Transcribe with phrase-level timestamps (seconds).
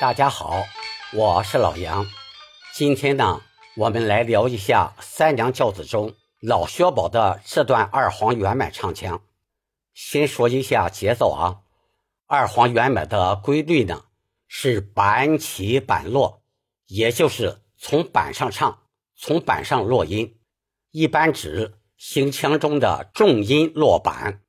[0.00, 0.62] 大家好，
[1.12, 2.06] 我是老杨。
[2.72, 3.42] 今天呢，
[3.74, 9.20] 我们来聊一下三娘教子中老薛宝的这段二黄圆满唱腔。
[9.94, 11.62] 先说一下节奏啊，
[12.28, 14.04] 二黄圆满的规律呢
[14.46, 16.42] 是板起板落，
[16.86, 18.82] 也就是从板上唱，
[19.16, 20.38] 从板上落音，
[20.92, 24.42] 一般指行腔中的重音落板。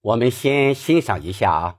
[0.00, 1.76] 我们先欣赏一下啊。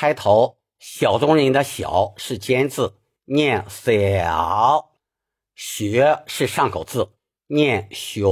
[0.00, 4.92] 开头小中人的小是尖字，念小；
[5.54, 7.12] 学是上口字，
[7.48, 8.22] 念学。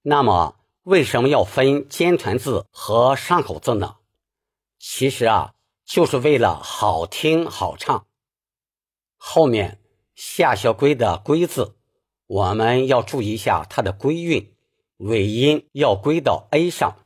[0.00, 3.96] 那么为什么要分尖团字和上口字呢？
[4.78, 5.52] 其实啊，
[5.84, 8.06] 就是为了好听好唱。
[9.18, 9.82] 后面
[10.14, 11.76] 下小归的归字，
[12.26, 14.56] 我们要注意一下它的归韵，
[14.96, 17.03] 尾音要归到 a 上。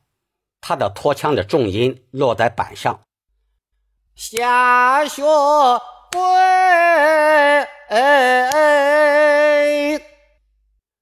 [0.61, 3.01] 他的拖腔的重音落在板上，
[4.15, 5.23] 下雪
[6.11, 6.19] 归，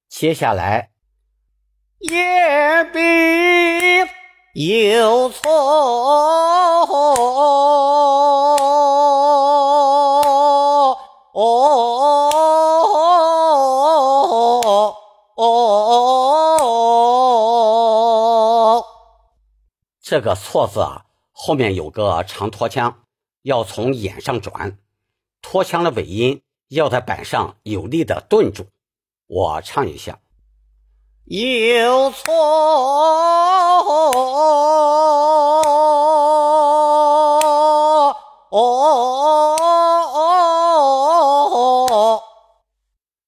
[0.09, 0.91] 接下来
[2.01, 3.01] 也必
[4.55, 5.47] 有错。
[20.09, 23.01] 这个错字啊，后面有个长拖腔，
[23.43, 24.79] 要从眼上转，
[25.43, 28.69] 拖腔的尾音要在板上有力的顿住。
[29.27, 30.21] 我唱一下，
[31.25, 32.33] 有错，
[38.53, 39.03] 哦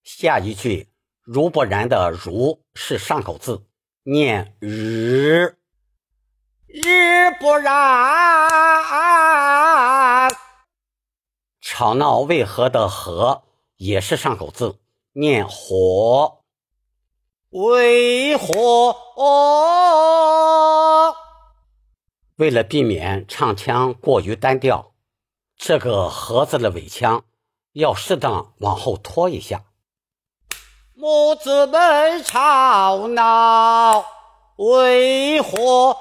[0.04, 0.88] 下一句
[1.24, 3.64] 如不然的如是上口字，
[4.04, 5.57] 念日。
[6.70, 7.72] 日不然，
[11.62, 13.44] 吵闹为何的何
[13.76, 14.78] 也是上口字，
[15.12, 16.42] 念火。
[17.48, 18.94] 为火，
[22.36, 24.92] 为了避免唱腔过于单调，
[25.56, 27.24] 这个盒子的尾腔
[27.72, 29.64] 要适当往后拖一下。
[30.94, 34.17] 母子们吵闹。
[34.58, 35.96] 为何？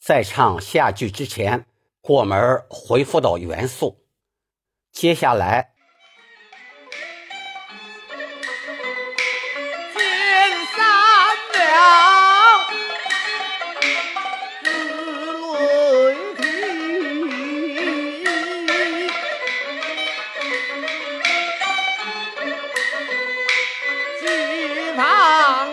[0.00, 1.66] 在唱下句之前，
[2.00, 4.06] 过门回复到原速。
[4.92, 5.73] 接下来。
[25.24, 25.66] 啊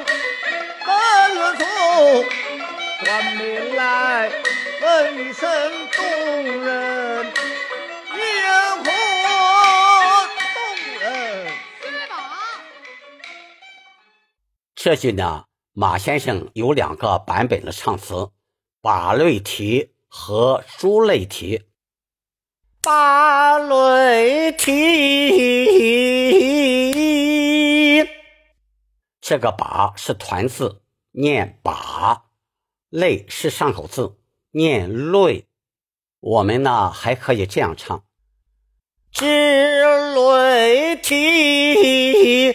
[3.04, 4.32] 欢迎来
[4.82, 5.52] 问一声
[5.92, 6.02] 动
[6.64, 7.28] 人
[14.74, 15.44] 这句呢，
[15.74, 18.30] 马先生有两个版本的唱词：
[18.82, 21.64] 把泪提和珠泪提。
[22.82, 24.72] 把泪提，
[29.22, 30.82] 这个把是团字，
[31.12, 32.32] 念把；
[32.90, 34.18] 泪是上口字，
[34.52, 35.48] 念泪。
[36.20, 38.04] 我们呢还可以这样唱：
[39.12, 39.26] 知
[40.16, 42.52] 泪提。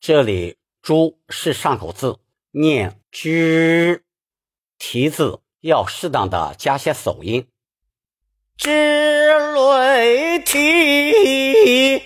[0.00, 2.18] 这里“珠”是上口字，
[2.50, 4.02] 念“知
[4.76, 7.46] ”；“提”字要适当的加些手音
[8.58, 12.02] ，“知泪提”。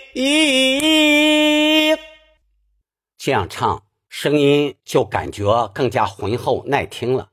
[3.25, 7.31] 这样唱声音就感觉更加浑厚耐听了。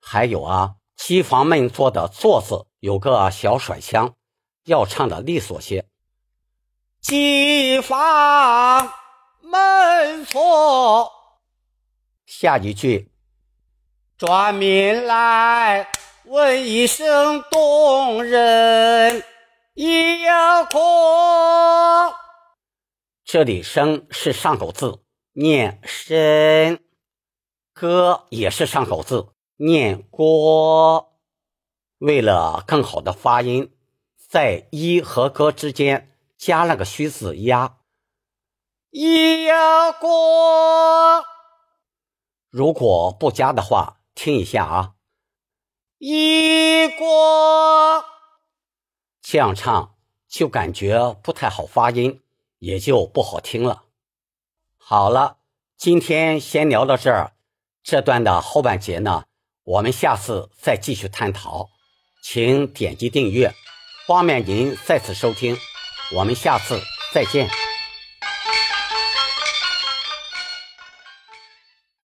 [0.00, 4.16] 还有啊，机房们坐的座子有个小甩腔，
[4.64, 5.86] 要唱的利索些。
[7.00, 8.92] 机房
[9.42, 11.12] 门锁，
[12.26, 13.12] 下一句，
[14.18, 15.86] 转民来
[16.24, 19.22] 问一声动人
[19.74, 20.82] 一样空。
[23.24, 25.00] 这里声是上口字，
[25.32, 26.78] 念深；
[27.72, 31.12] 歌也是上口字，念郭。
[31.98, 33.74] 为了更好的发音，
[34.16, 36.08] 在一和歌之间。
[36.38, 37.76] 加了个虚字呀，
[38.90, 41.24] 呀过。
[42.50, 44.94] 如果不加的话，听一下啊，
[45.98, 48.04] 一过。
[49.20, 49.94] 这样唱
[50.26, 52.20] 就感觉不太好发音，
[52.58, 53.84] 也就不好听了。
[54.84, 55.38] 好了，
[55.78, 57.32] 今天先聊到这儿，
[57.82, 59.24] 这段的后半节呢，
[59.64, 61.70] 我们下次再继续探讨。
[62.22, 63.54] 请点击订阅，
[64.06, 65.56] 方便您再次收听。
[66.14, 66.80] 我们下次
[67.14, 67.71] 再见。